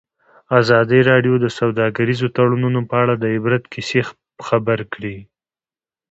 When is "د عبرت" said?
3.17-3.63